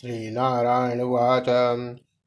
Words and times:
श्रीनारायण 0.00 1.00
उवाच। 1.00 1.46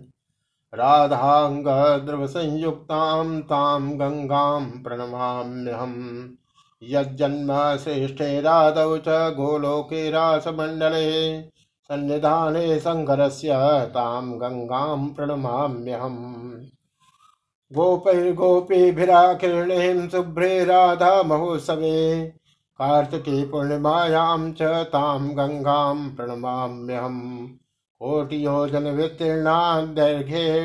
राधाङ्गद्रवसंयुक्तां 0.74 3.42
तां 3.42 4.00
गङ्गां 4.00 4.82
प्रणमाम्यहम् 4.82 6.30
यज्जन्म 6.84 7.78
श्रेष्ठे 7.78 8.42
राधौ 8.42 8.98
च 8.98 9.04
गोलोके 9.08 10.12
रासमण्डले। 10.12 11.46
सन्निधाने 11.86 12.80
सङ्करस्य 12.80 13.56
तां 13.86 14.32
गङ्गां 14.32 15.08
प्रणमाम्यहम्। 15.08 16.66
गोपैर्गोपीभिराकिरणीं 17.74 20.10
शुभ्रे 20.10 20.66
राधा 20.66 21.24
महोत्सवे 21.24 22.34
कार्तिके 22.80 23.46
पूर्णिमायां 23.46 24.54
च 24.54 24.62
तां 24.62 25.38
गङ्गां 25.38 26.10
प्रणमाम्यहम्। 26.10 27.48
कोटियोजनविस्तीर्णा 28.00 29.82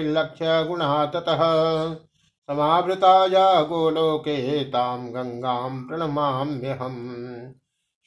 लक्ष्यगुणा 0.02 1.06
ततः 1.06 1.40
समावृताया 2.50 3.62
गोलोके 3.62 4.64
तां 4.64 4.98
गङ्गां 4.98 5.86
प्रणमाम्यहम्। 5.86 7.52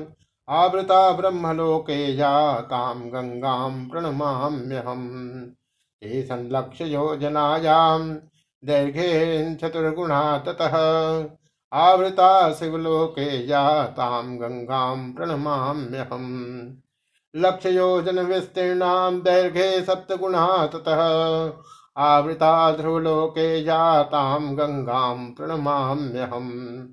आवृता 0.49 1.11
ब्रह्मलोके 1.11 2.15
या 2.15 2.61
तां 2.61 2.99
गङ्गां 2.99 3.89
प्रणमाम्यहम्। 3.89 5.45
ते 6.01 6.23
संलक्ष्ययोजनायां 6.23 8.15
दैर्घ्ये 8.65 9.55
चतुर्गुणा 9.55 10.37
ततः। 10.37 10.73
आवृता 11.73 12.53
शिवलोके 12.53 13.47
या 13.47 13.85
तां 13.85 14.37
गङ्गां 14.37 15.13
प्रणमाम्यहम्। 15.13 16.71
लक्षयोजन 17.35 18.19
विस्तीर्णां 18.19 19.19
दैर्घ्ये 19.19 19.81
सप्तगुणा 19.81 20.67
ततः 20.67 21.51
आवृता 21.97 22.71
ध्रुवलोके 22.71 23.63
जातां 23.63 24.57
गङ्गां 24.57 25.33
प्रणमाम्यहम्। 25.33 26.87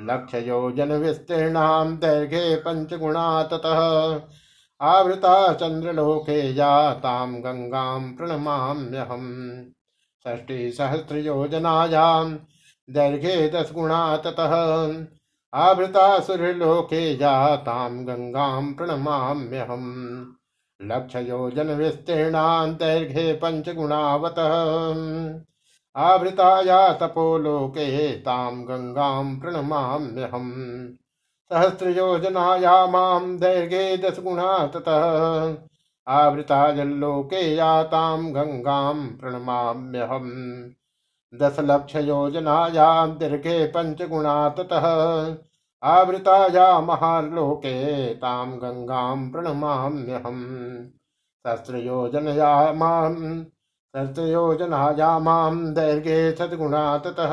लक्षयोजन 0.00 0.92
विस्तीर्णां 0.92 1.96
दैर्घ्ये 1.96 2.56
पञ्चगुणा 2.56 3.42
ततः 3.42 4.20
आवृता 4.80 5.52
चन्द्रलोके 5.52 6.54
जातां 6.54 7.34
गङ्गां 7.34 8.16
प्रणमाम्यहम्। 8.16 9.64
षष्टिसहस्रयोजनायां 10.26 12.36
दैर्घ्ये 12.90 13.48
दशगुणा 13.48 14.16
ततः 14.16 14.52
आवृता 15.54 16.20
सुरलोके 16.20 17.16
जातां 17.16 18.06
गङ्गां 18.06 18.74
प्रणमाम्यहम्। 18.74 20.24
लक्षयोजन 20.82 21.66
विस्तीर्णां 21.66 22.72
दैर्घ्ये 22.72 23.32
पञ्चगुणावतः। 23.44 24.50
आवृताया 25.96 26.92
तपोलोके 26.92 28.12
तां 28.12 28.62
गङ्गां 28.62 29.40
प्रणमाम्यहम्। 29.40 30.88
सहस्रयोजनाया 31.52 32.86
माँ 32.86 33.20
दैर्घ्ये 33.20 33.96
दशगुणा 33.96 34.66
ततः 34.66 35.54
आवृता 36.08 36.72
जल्लोके 36.72 37.54
या 37.54 37.82
तां 37.82 38.34
गङ्गां 38.34 39.08
प्रणमाम्यहम्। 39.16 40.64
दशलक्षयोजनायां 41.34 43.10
दीर्घे 43.10 43.66
पञ्चगुणा 43.66 44.48
ततः 44.48 44.84
आवृताया 45.82 46.80
महालोके, 46.80 48.06
तां 48.14 48.50
गङ्गां 48.50 49.30
प्रणमाम्यहम्। 49.30 50.86
सहस्रयोजनया 51.46 52.72
माँ 52.72 53.14
सहस्रयोजनाया 53.96 55.18
माँ 55.18 55.72
दैर्घ्ये 55.72 56.36
सद्गुणा 56.38 56.98
ततः 56.98 57.30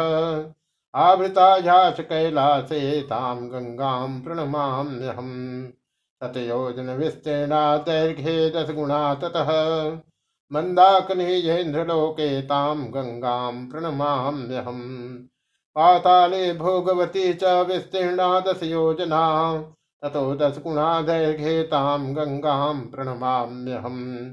आवृताया 0.95 1.91
च 1.91 2.01
कैलासे, 2.01 3.01
तां 3.01 3.49
गङ्गां 3.49 4.21
प्रणमाम्यहम्। 4.21 5.67
शतयोजनविस्तीर्णा 6.23 7.77
दैर्घ्ये 7.77 8.49
दशगुणा 8.49 9.15
ततः 9.15 9.47
मन्दाकनीयेन्द्रलोके 10.53 12.41
तां 12.41 12.77
गङ्गां 12.77 13.67
प्रणमाम्यहम्। 13.67 15.17
पाताले 15.77 16.53
भोगवती 16.53 17.33
च 17.33 17.43
विस्तीर्णा 17.43 18.39
दशयोजना 18.39 19.63
ततो 20.03 20.35
दशगुणा 20.35 21.01
दैर्घ्ये 21.01 21.63
तां 21.63 22.15
गङ्गां 22.15 22.81
प्रणमाम्यहम्। 22.81 24.31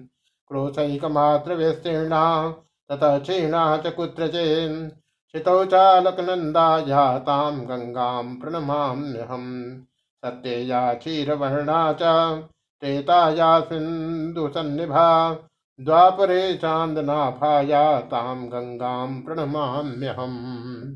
क्रोशैकमात्रविस्तीर्णा 0.48 2.54
ततः 2.90 3.18
क्षीणा 3.18 3.76
च 3.76 3.94
कुत्रचिन्। 3.94 4.90
शितौ 5.32 5.64
चालकनन्दाया 5.64 7.18
तां 7.18 7.52
गङ्गां 7.52 8.36
प्रणमाम्यहम्। 8.36 9.80
सत्यया 10.24 10.94
क्षीरवर्णा 10.94 11.92
च, 11.92 12.42
त्रेताया 12.80 13.60
सिन्धुसन्निभा। 13.60 15.38
द्वापरे 15.80 16.54
चान्दनाभाया 16.54 18.00
तां 18.00 18.46
गङ्गां 18.46 19.22
प्रणमाम्यहम्। 19.22 20.94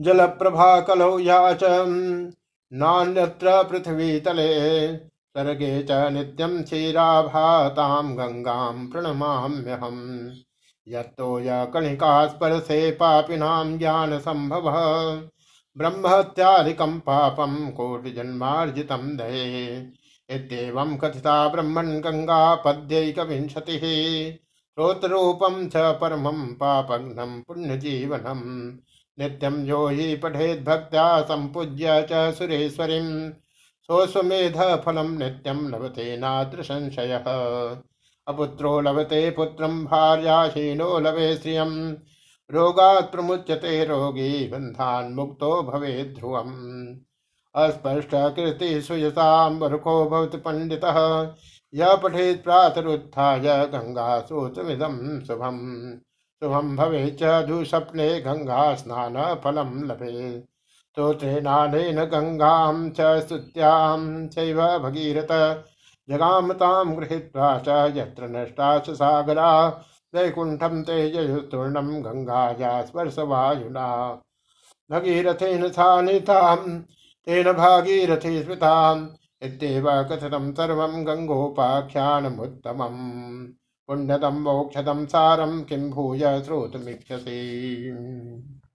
जलप्रभा 0.00 0.80
कलौ 0.80 1.18
या 1.18 1.52
च 1.52 1.58
नान्यत्र 2.72 3.62
पृथ्वीतले 3.62 4.96
सर्गे 4.96 5.82
च 5.82 5.90
नित्यं 5.90 6.62
क्षीराभा 6.62 7.68
तां 7.68 8.12
गङ्गां 8.12 8.88
प्रणमाम्यहम्। 8.88 10.30
यत्तोयकणिकास्पर्शे 10.88 12.90
पापिनां 12.90 13.78
ज्ञानसम्भवः। 13.78 15.22
ब्रह्मत्यादिकं 15.76 17.00
पापं 17.00 17.70
कोटिजन्मार्जितं 17.70 19.16
दये। 19.16 19.90
इत्येवं 20.30 20.96
कथिता 20.96 21.48
ब्रह्मन् 21.48 22.00
गङ्गा 22.00 22.54
पद्यैकविंशतिः 22.54 24.34
श्रोतरूपं 24.74 25.68
च 25.68 25.72
परमं 25.76 26.46
पापघ्नं 26.46 27.42
पुण्यजीवनम्। 27.42 28.70
नित्यं 29.22 29.64
यो 29.66 29.86
हि 29.86 30.14
पठेद्भक्त्या 30.16 31.06
सम्पूज्य 31.22 32.06
च 32.10 32.34
सुरेश्वरीं। 32.34 33.30
सोऽस्वमेधफलं 33.88 35.08
नित्यं 35.18 35.58
लभते 35.70 36.16
नात्र 36.16 36.62
संशयः 36.62 37.24
अपुत्रो 38.26 38.80
लभते 38.80 39.30
पुत्रं 39.30 39.84
भार्याहीनो 39.84 40.98
लभे 40.98 41.34
श्रियं 41.36 41.72
रोगात् 42.50 43.10
प्रमुच्यते 43.12 43.84
रोगी 43.84 44.46
बन्धान्मुक्तो 44.48 45.50
भवेत् 45.62 46.14
ध्रुवम्। 46.18 46.96
अस्पष्ट 47.54 48.10
कीर्ति 48.36 48.80
सुयसाम्बरुको 48.82 49.94
भवति 50.10 50.38
पंडितः 50.38 50.98
य 51.74 51.96
पठेत् 52.02 52.44
प्रातरुत्थाय 52.44 53.48
गङ्गा 53.72 54.20
सूत्रमिदं 54.20 55.20
शुभम्। 55.24 55.60
शुभं 56.42 56.76
भवे 56.76 57.16
च 57.22 57.22
दुःस्वप्ने 57.22 58.20
गङ्गा 58.20 58.74
स्नान 58.74 59.34
फलं 59.34 59.84
लभे। 59.84 60.40
स्तोत्रेणानेन 60.40 62.04
गङ्गां 62.04 62.90
च 62.90 62.96
स्तुत्यां 63.00 64.28
चैव 64.28 64.78
भगीरथ। 64.78 65.62
जगाम 66.10 66.52
तां 66.52 66.96
गृहीत्वा 66.96 67.58
च 67.58 67.68
यत्र 67.68 68.28
नष्टा 68.28 68.78
च 68.78 68.90
सागरा। 68.90 69.82
वैकुण्ठं 70.14 70.82
ते 70.82 71.16
ययुस्तूर्णं 71.16 72.02
स्पर्शवायुना। 72.82 74.18
भगीरथेन 74.90 75.68
सानिताम् 75.68 76.82
तेन 77.26 77.52
भागीरथी 77.52 78.42
स्मृताम् 78.42 79.08
इत्येव 79.42 79.90
कथितं 79.90 80.52
सर्वं 80.52 81.06
गङ्गोपाख्यानमुत्तमम्। 81.06 83.61
पुण्यदं 83.88 84.40
मोक्षदं 84.42 85.06
सारम 85.06 85.62
किं 85.62 85.90
भूय 85.90 86.42
श्रोतुमिच्छसि। 86.44 87.38